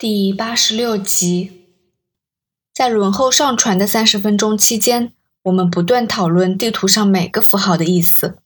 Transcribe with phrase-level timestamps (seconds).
[0.00, 1.66] 第八十六集，
[2.72, 8.38] 在轮候上船的三十分钟期间，我们不断讨论地图上每个符号的意思。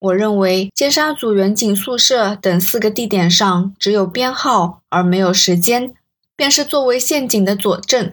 [0.00, 5.94] 我认为尖沙咀远景宿舍等四个地点上只有编号而没有时间，
[6.34, 8.12] 便是作为陷阱的佐证。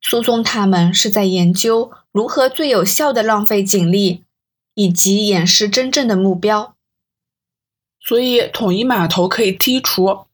[0.00, 4.24] 苏松他们是在研究如何最有效的浪费警力，
[4.72, 6.74] 以及掩饰真正的目标。
[8.00, 10.24] 所以，统一码头可以剔除。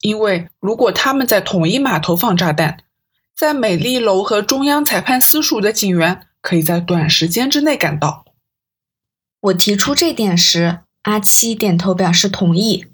[0.00, 2.78] 因为如果他们在统一码头放炸弹，
[3.34, 8.24] 在美丽楼和中央裁判司署的警员可以在短时间之内赶到。
[9.40, 12.86] 我提出这点时，阿七点头表示同意。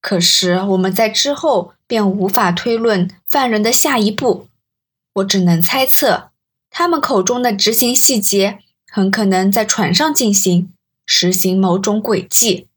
[0.00, 4.48] 可是我们在之后便无法推论犯人的下一步，
[5.14, 6.30] 我只能猜测，
[6.68, 8.58] 他们口中的执行细节
[8.90, 10.72] 很可能在船上进行，
[11.06, 12.68] 实行某种诡计。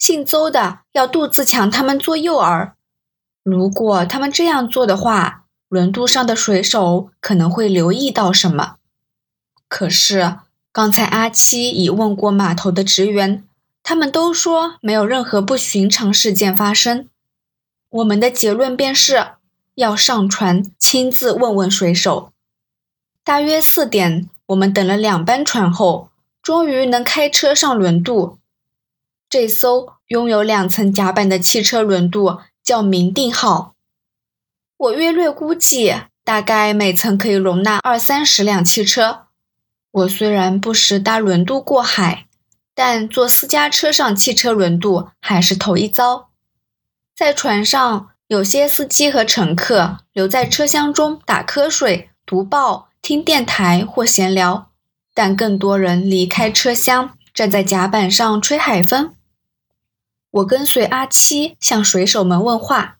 [0.00, 2.72] 姓邹的要杜自强他们做诱饵，
[3.44, 8.76] 如果他们这样做的话，轮渡上的水手可能会留意到什么。
[9.68, 10.38] 可是
[10.72, 13.44] 刚才阿七已问过码头的职员，
[13.82, 17.06] 他们都说没有任何不寻常事件发生。
[17.90, 19.32] 我们的结论便是
[19.74, 22.32] 要上船亲自问问水手。
[23.22, 26.08] 大约四点，我们等了两班船后，
[26.42, 28.38] 终于能开车上轮渡。
[29.30, 33.76] 这艘拥有两层甲板的汽车轮渡叫“明定号”。
[34.76, 39.26] 我约略估计，大概每层可以容纳二三十辆汽车。
[39.92, 42.26] 我虽然不时搭轮渡过海，
[42.74, 46.30] 但坐私家车上汽车轮渡还是头一遭。
[47.16, 54.72] 在船上，有些司机和乘客留在车厢中打瞌睡、读报、听电台或闲聊，
[55.14, 59.14] 但更多人离开车厢，站在甲板上吹海风。
[60.30, 62.98] 我跟随阿七向水手们问话。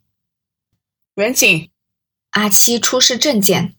[1.15, 1.71] 远景，
[2.31, 3.75] 阿七出示证件。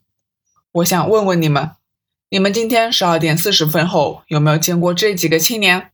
[0.72, 1.72] 我想问问你们，
[2.30, 5.90] 你们今天十二点四十分后有没有见过这几个青年？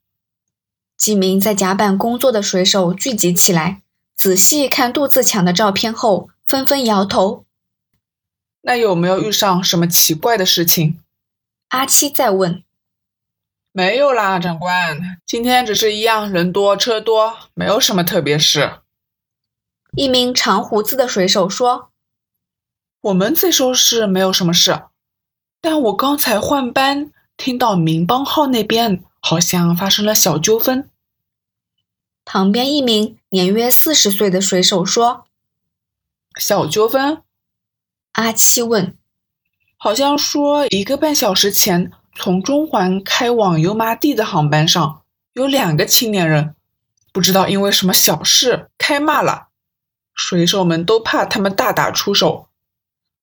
[0.97, 3.83] 几名在甲板工作的水手聚集起来，
[4.15, 7.45] 仔细看杜自强的照片后，纷纷摇头。
[8.61, 11.01] 那有没有遇上什么奇怪的事情？
[11.69, 12.63] 阿七再问。
[13.79, 18.81] 没有啦，长官，今天只是一样人多车多，没有什么特别事。
[19.93, 21.93] 一名长胡子的水手说
[23.03, 24.83] ：“我们这艘是没有什么事，
[25.61, 30.91] 但我刚才换班，听到民邦号那边好像发生了小纠纷。”
[32.27, 35.27] 旁边一名年约四十岁的水手说
[36.41, 37.23] ：“小纠纷？”
[38.15, 38.97] 阿七问
[39.79, 45.03] ：“好像说一个半小时前。”从中环开往油麻地的航班上，
[45.35, 46.57] 有两个青年人，
[47.13, 49.51] 不知道因为什么小事开骂了，
[50.15, 52.49] 水手们都怕他们大打出手，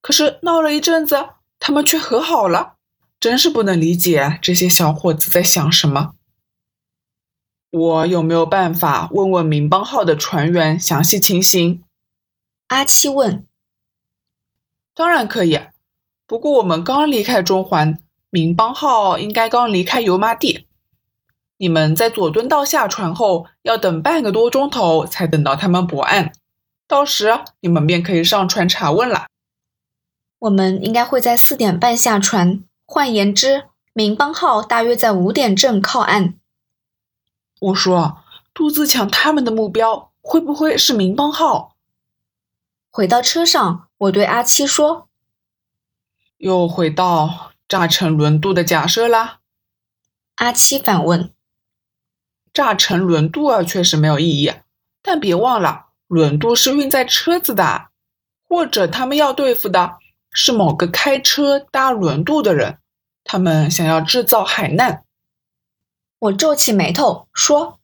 [0.01, 1.27] 可是闹了一阵子，
[1.59, 2.75] 他们却和好了，
[3.19, 6.13] 真是不能理解这些小伙子在想什么。
[7.71, 11.83] 我有没有办法问问民邦号的船员详细情形？
[12.67, 13.45] 阿七问。
[14.93, 15.59] 当然可以，
[16.25, 17.99] 不过我们刚离开中环。
[18.35, 20.67] 民邦号应该刚离开油麻地，
[21.55, 26.33] 你们在佐敦道下船后要等半个多钟头才等到他们泊岸，
[26.85, 29.27] 到时你们便可以上船查问了。
[30.39, 36.33] 我们应该会在四点半下船，换言之，民邦号大约在五点正靠岸。
[37.61, 38.17] 我说，
[38.53, 41.77] 杜自强他们的目标会不会是民邦号？
[42.91, 45.07] 回到车上，我对阿七说
[46.35, 49.39] ：“又回到。”炸成轮渡的假设啦，
[50.35, 51.33] 阿七反问
[52.53, 54.53] ：“炸成轮渡啊，确实没有意义。
[55.01, 57.87] 但别忘了，轮渡是运载车子的，
[58.47, 59.97] 或者他们要对付的
[60.31, 62.77] 是某个开车搭轮渡的人，
[63.23, 65.03] 他们想要制造海难。”
[66.19, 67.79] 我皱起眉头说：“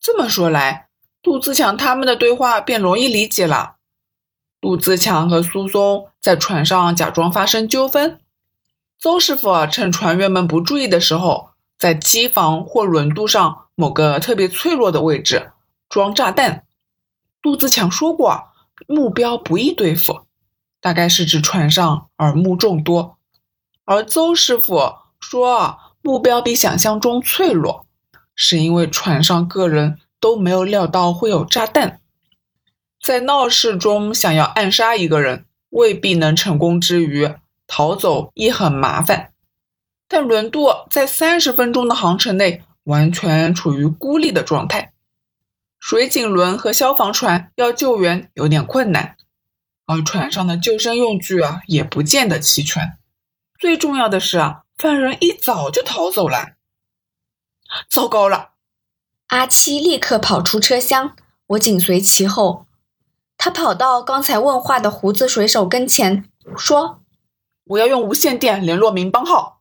[0.00, 0.88] 这么说来，
[1.20, 3.76] 杜自强他们的对话便容易理解了。
[4.62, 8.18] 杜自强和苏松在船上假装发生纠纷。”
[9.00, 15.52] 邹师傅啊趁船员们不注意的时候，在机房或轮渡上某个特别脆弱的位置
[15.88, 16.66] 装炸弹。
[17.40, 18.48] 杜自强说过，
[18.86, 20.20] 目标不易对付，
[20.82, 23.16] 大概是指船上耳目众多。
[23.86, 27.86] 而邹师傅说，目标比想象中脆弱，
[28.34, 32.00] 是因为船上个人都没有料到会有炸弹。
[33.02, 37.32] 在闹市中想要暗杀一个人，未必能成功之余。
[37.72, 39.32] 逃走亦很麻烦，
[40.08, 44.92] 但轮渡在三十分钟的航程内完全处于孤立的状态，
[45.78, 49.16] 水警轮和消防船要救援有点困难，
[49.86, 52.98] 而船上的救生用具啊也不见得齐全。
[53.56, 56.56] 最重要的是啊，犯人一早就逃走了。
[57.88, 58.50] 糟糕了！
[59.28, 61.14] 阿七立刻跑出车厢，
[61.46, 62.66] 我紧随其后。
[63.38, 66.28] 他跑到刚才问话的胡子水手跟前，
[66.58, 66.99] 说
[67.70, 69.60] ：“我要用无线电联络民邦号。”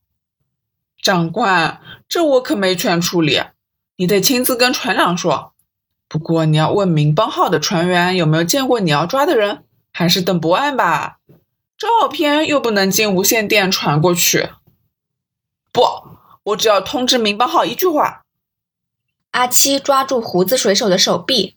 [1.01, 3.41] 长官，这我可没权处理，
[3.97, 5.53] 你得亲自跟船长说。
[6.07, 9.63] 不过你要问民邦号的船员有没有见过你要抓的人，
[9.93, 11.19] 还是等驳案吧。
[11.77, 14.49] 照片又不能经无线电传过去。
[15.71, 15.83] 不，
[16.43, 18.23] 我只要通知民邦号一句话。
[19.31, 21.55] 阿七抓住胡子水手的手臂，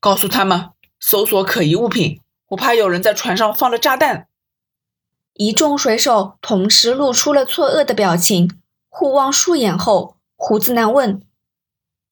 [0.00, 4.26] 告诉他们搜索可疑物品，我怕有人在船上放了炸弹。
[5.34, 11.22] 一众水手同时露出了错愕的表情，互望数眼后，胡子男问：“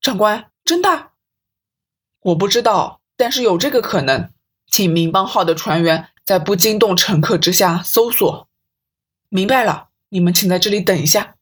[0.01, 1.09] 长官，真的？
[2.21, 4.31] 我不知道，但是有这个可能，
[4.67, 8.49] 请民邦号的船员在不惊动乘客之下搜索。
[9.29, 11.35] 明白了，你们请在这里等一下。”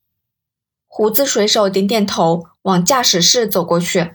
[0.88, 4.14] 胡子水手点点头，往驾驶室走过去。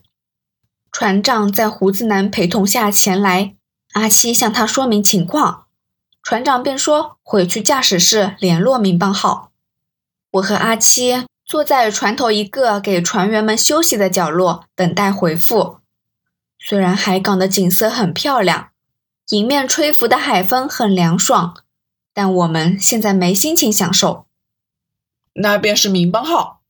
[0.91, 3.55] 船长在胡子男陪同下前来，
[3.93, 5.60] 阿七向他说明情况，
[6.23, 9.51] 船长便说回去驾驶室联络民邦号。
[10.31, 15.79] 我和阿七坐在船头一个给船员们休息的角落，等待回复。
[16.59, 18.69] 虽然海港的景色很漂亮，
[19.29, 21.55] 迎面吹拂的海风很凉爽，
[22.13, 24.25] 但我们现在没心情享受。
[25.33, 26.61] 那便是民邦号。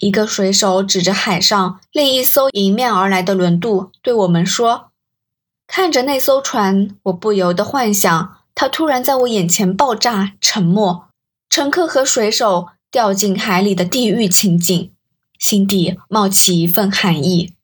[0.00, 4.90] 一个水手指着海上另一艘迎面而来的轮渡，对我们说
[5.68, 11.06] ：“看着那艘船，我不由得幻想它突然在我眼前爆炸，沉没，
[11.48, 14.92] 乘客和水手掉进海里的地狱情景，
[15.38, 17.54] 心底冒起一份寒意。”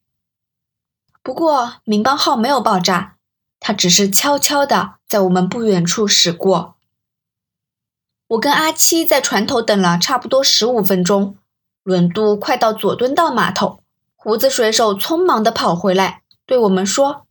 [1.22, 3.16] 不过，民邦号没有爆炸，
[3.60, 6.76] 它只是悄悄地在我们不远处驶过。
[8.28, 11.37] 我跟阿七在船头等了差不多十五分钟。
[11.82, 13.81] 轮渡快到佐敦道码头，
[14.14, 17.26] 胡子水手匆忙地跑回来，对我们说：“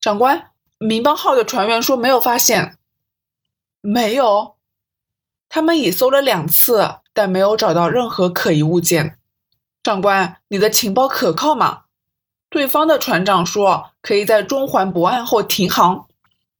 [0.00, 2.77] 长官，民邦号的船员说没有发现，
[3.80, 4.56] 没有，
[5.48, 9.18] 他们已搜了两次，但没有找到任何可疑物件。
[9.82, 11.84] 长官，你的情报可靠吗？
[12.50, 16.06] 对方的船长说可以在中环泊岸后停航，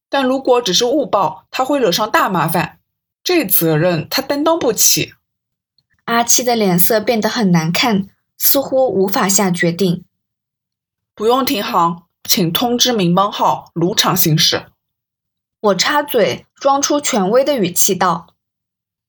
[0.08, 2.78] 但如果只是误报，他会惹上大麻烦，
[3.24, 5.14] 这责任他担当不起。”
[6.04, 10.04] 阿七的脸色变得很难看，似乎无法下决定。
[11.14, 14.66] 不用停航，请通知民邦号如常行驶。
[15.60, 18.34] 我插嘴，装出权威的语气道：“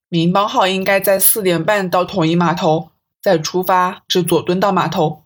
[0.07, 2.91] 民邦号应该在四点半到统一码头，
[3.21, 5.23] 再出发至佐敦道码头，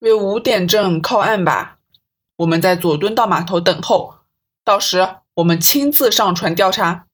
[0.00, 1.78] 约五点正靠岸吧。
[2.36, 4.16] 我们在佐敦道码头等候，
[4.64, 7.06] 到时我们亲自上船调查。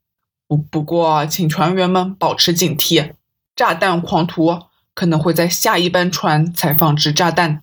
[0.49, 3.12] 不不过，请船员们保持警惕。”
[3.56, 4.64] 炸弹狂徒
[4.94, 7.62] 可能会在下一班船才放置炸弹。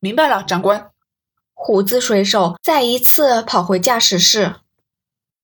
[0.00, 0.90] 明白了，长官。
[1.52, 4.56] 胡子水手再一次跑回驾驶室。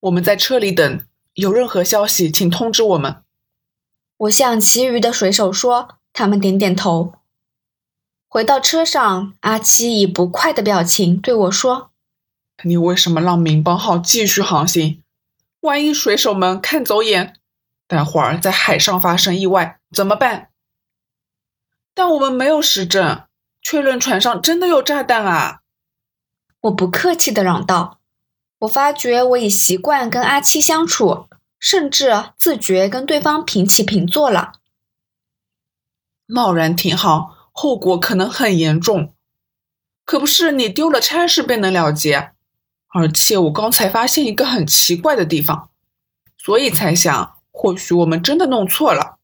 [0.02, 3.22] 我们在车里等，有任何消息请通知我们。
[4.16, 7.14] 我向其余的水手说，他们点点头。
[8.26, 11.93] 回到车上，阿七以不快的表情对我说
[12.64, 15.00] ：“你为什么让民邦号继续航行？
[15.61, 17.37] 万一水手们看走眼？”
[17.87, 20.49] 待会儿在海上发生意外怎么办？
[21.94, 23.26] 但我们没有实证，
[23.61, 25.61] 确认船上真的有炸弹啊！
[26.62, 28.00] 我不客气的嚷道
[28.62, 31.28] ：“我发觉我已习惯跟阿七相处，
[31.59, 34.52] 甚至自觉跟对方平起平坐了。
[36.26, 39.12] 贸然停航，后果可能很严重。
[40.04, 42.33] 可不是你丢了差事便能了结。
[42.95, 45.71] 而且我刚才发现一个很奇怪的地方，
[46.38, 49.19] 所以才想。”或许我们真的弄错了。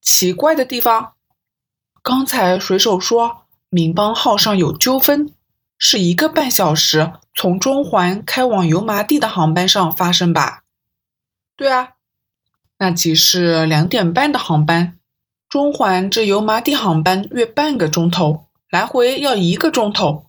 [0.00, 1.14] 奇怪的地方，
[2.00, 5.34] 刚才水手说民邦号上有纠纷，
[5.76, 10.62] 是一个半小时从中环开往油麻地的航班上发生吧？
[11.56, 11.90] 对啊，
[12.78, 14.98] 那即是两点半的航班，
[15.48, 20.26] 中环至油麻地航班约半个钟头，来回要一个钟头。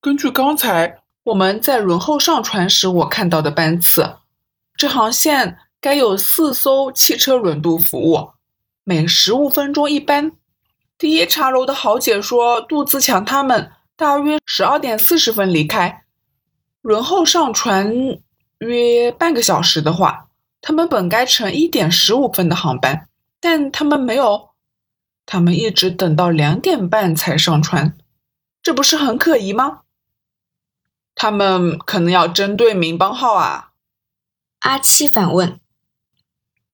[0.00, 4.16] 根据刚才我们在轮候上船时我看到的班次，
[4.76, 5.58] 这航线。
[5.78, 8.30] 该有四艘汽车轮渡服务，
[8.82, 10.32] 每十五分钟一班。
[10.98, 16.02] 第一茶楼的豪姐说，杜自强他们大约十二点四十分离开，
[16.86, 18.20] 轮候上船
[18.58, 20.28] 约半个小时的话，
[20.60, 23.08] 他们本该乘一点十五分的航班，
[23.40, 24.50] 但他们没有，
[25.26, 27.96] 他们一直等到两点半才上船，
[28.62, 29.80] 这不是很可疑吗？
[31.16, 33.72] 他们可能要针对民邦号啊。
[34.60, 35.58] 阿七反问：“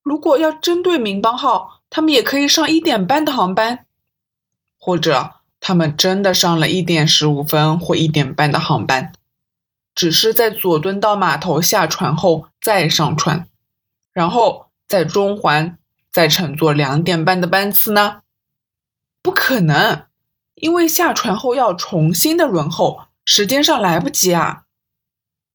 [0.04, 3.86] 如果要针对民邦号，他们也可以上一点半的航班，
[4.78, 9.14] 或者他们真的上了一点十五分或一点半的航班，
[9.94, 13.48] 只是在佐敦道码头下船后再上船，
[14.12, 15.78] 然后在中环
[16.10, 18.22] 再乘坐两点半的班次呢？
[19.22, 20.04] 不可能。”
[20.54, 24.64] 因为下船后要重新的轮候，时间上来不及啊！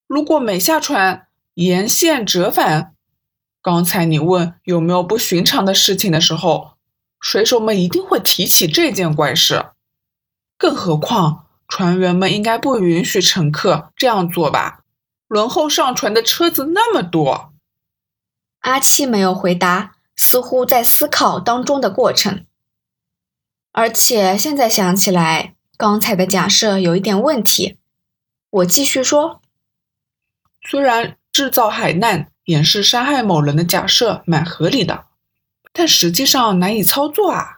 [0.06, 2.94] 如果没下船，沿线折返，
[3.62, 6.72] 刚才你问有没有不寻常的事情的时候，
[7.22, 9.68] 水手们一定会提起这件怪事。
[10.58, 14.84] 更何况，船员们应该不允许乘客这样做吧？
[15.28, 17.54] 轮候上船的车子那么多。
[18.62, 22.46] 阿七没有回答，似乎在思考当中的过程。
[23.72, 27.78] 而且现在想起来，刚才的假设有一点问题。
[28.50, 29.42] 我继续说，
[30.62, 35.06] 虽然制造海难、掩饰杀害某人的假设蛮合理的，
[35.74, 37.58] 但实际上难以操作啊，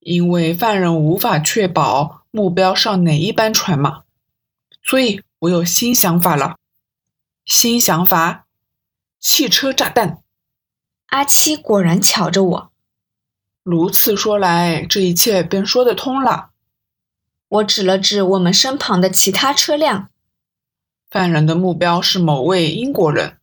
[0.00, 4.02] 因为犯人无法确保目标上哪一班船嘛。
[4.82, 6.56] 所以我有新想法了，
[7.46, 8.46] 新想法：
[9.18, 10.18] 汽车炸弹。
[11.06, 12.70] 阿七果然瞧着我。
[13.62, 16.50] 如此说来，这一切便说得通了。
[17.48, 20.10] 我指了指我们身旁的其他车辆。
[21.10, 23.38] 犯人的目标是某位英国人，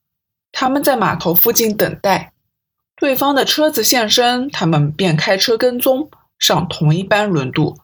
[0.52, 2.32] 他们在码头附近等待。
[2.96, 7.80] 对方的车子现身，他们便开车跟踪，上同一班轮渡。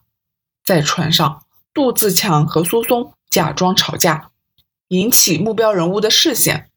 [0.69, 4.29] 在船上，杜自强和苏松假装吵架，
[4.89, 6.69] 引起目标人物的视线。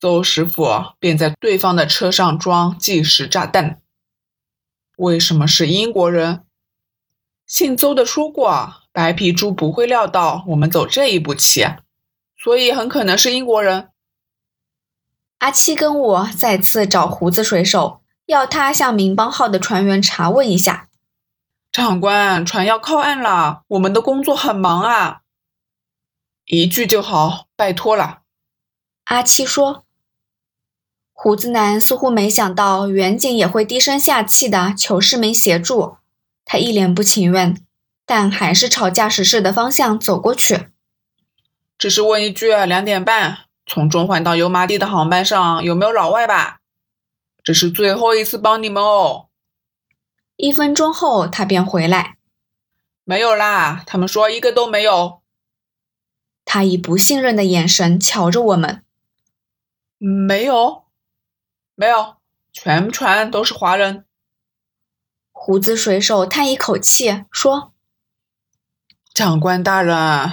[0.00, 0.66] 邹师傅
[0.98, 3.82] 便在对方的车上装计时炸弹。
[4.96, 6.44] 为什么是英国人？
[7.46, 11.66] 姓邹的说过，白皮猪不会料到我们走这一步棋，
[12.42, 13.90] 所以很可能是英国人。
[15.40, 20.88] 阿七跟我再次找胡子水手，要他向民邦号的船员查问一下。
[21.76, 25.20] 长官，船要靠岸了，我们的工作很忙啊。
[26.46, 28.20] 一句就好，拜托了。
[29.04, 29.84] 阿七说。
[31.12, 35.98] 胡子男似乎没想到远景也会低声下气的求市民协助，
[36.46, 37.62] 他一脸不情愿，
[38.06, 40.68] 但还是朝驾驶室的方向走过去。
[41.76, 46.60] 只是问一句，两点半从中环到油麻地的航班上有没有老外吧？
[47.44, 49.25] 这是最后一次帮你们哦。
[50.36, 52.18] 一分钟后，他便回来。
[53.04, 55.20] 没有啦，他们说一个都没有。
[56.44, 58.84] 他以不信任的眼神瞧着我们。
[59.98, 60.84] 没有。
[61.74, 62.16] 没有，
[62.52, 64.04] 全船都是华人。
[65.32, 67.74] 胡子水手叹一口气说
[69.12, 70.32] ：“长官大人，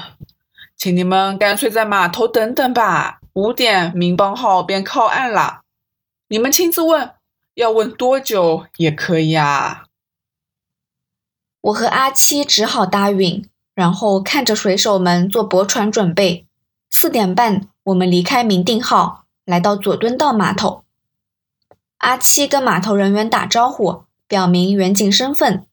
[0.78, 3.20] 请你们干脆在码头等等吧。
[3.34, 5.64] 五点，民邦号便靠岸了。
[6.28, 7.16] 你们亲自问，
[7.56, 9.83] 要问多久也可以啊。”
[11.64, 16.46] 我和阿七只好答应，然后看着水手们做驳船准备。
[16.92, 20.84] 四点半，我们离开明定号，来到佐敦道码头。
[22.00, 25.66] 阿七跟码头人员打招呼，表明远景身份，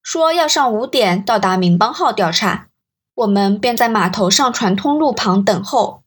[0.00, 2.68] 说要上五点到达民邦号调查。
[3.16, 6.02] 我们便在码头上船通路旁等候。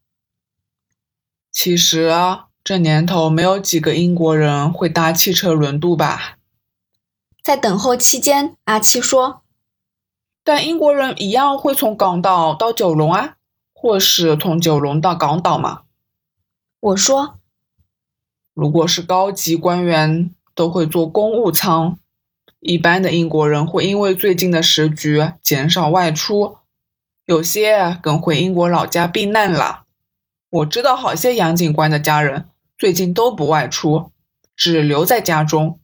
[1.52, 6.39] 其实啊，这年头没有几个英国人会搭汽车轮渡吧？
[7.44, 9.42] 在等候期间，阿七说
[10.44, 13.36] ：“但英国人一样会从港岛到九龙啊，
[13.74, 15.84] 或是从九龙到港岛嘛？”
[16.80, 17.36] 我说。
[18.54, 21.98] 如果是高级官员，都会坐公务舱。
[22.60, 26.58] 一般的英国人会因为最近的时局减少外出，
[27.26, 29.84] 有些更回英国老家避难了。
[30.50, 34.12] 我知道好些杨警官的家人最近都不外出，
[34.58, 35.80] 只留在家中，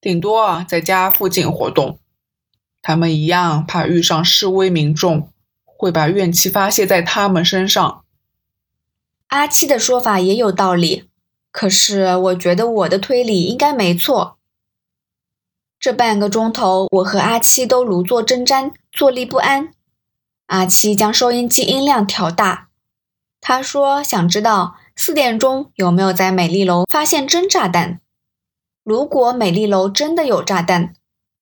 [0.00, 1.98] 顶多啊在家附近活动。
[2.82, 5.30] 他们一样怕遇上示威民众，
[5.64, 8.04] 会把怨气发泄在他们身上。
[9.28, 11.08] 阿七的说法也有道理。
[11.50, 14.36] 可是，我觉得我的推理应该没错。
[15.80, 19.70] 这半个钟头，我和阿七都如坐针毡，坐立不安。
[20.46, 22.68] 阿七将收音机音量调大，
[23.40, 28.00] 他说：“想知道四点钟有没有在美丽楼发现真炸弹？
[28.86, 30.94] 如果美丽楼真的有炸弹，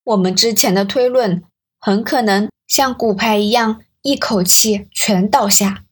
[0.04, 1.42] 我们之前的推论
[1.78, 5.84] 很可能像骨牌一样，一口气全倒下。”